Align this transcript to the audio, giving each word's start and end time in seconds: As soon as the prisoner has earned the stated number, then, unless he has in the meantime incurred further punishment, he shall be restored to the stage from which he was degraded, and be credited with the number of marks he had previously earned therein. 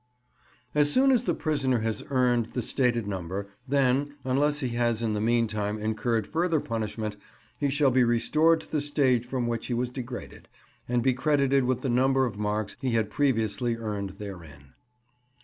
As 0.73 0.91
soon 0.91 1.11
as 1.11 1.25
the 1.25 1.35
prisoner 1.35 1.81
has 1.81 2.03
earned 2.09 2.53
the 2.53 2.63
stated 2.63 3.05
number, 3.05 3.49
then, 3.67 4.15
unless 4.23 4.61
he 4.61 4.69
has 4.69 5.03
in 5.03 5.13
the 5.13 5.21
meantime 5.21 5.77
incurred 5.77 6.25
further 6.25 6.59
punishment, 6.59 7.17
he 7.59 7.69
shall 7.69 7.91
be 7.91 8.03
restored 8.03 8.61
to 8.61 8.71
the 8.71 8.81
stage 8.81 9.27
from 9.27 9.45
which 9.45 9.67
he 9.67 9.75
was 9.75 9.91
degraded, 9.91 10.49
and 10.89 11.03
be 11.03 11.13
credited 11.13 11.65
with 11.65 11.81
the 11.81 11.89
number 11.89 12.25
of 12.25 12.39
marks 12.39 12.77
he 12.81 12.93
had 12.93 13.11
previously 13.11 13.77
earned 13.77 14.17
therein. 14.17 14.73